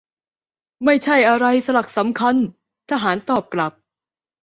[0.85, 2.35] ไม่ใช่อะไรสลักสำคัญ.
[2.91, 3.73] ทหารตอบกลับ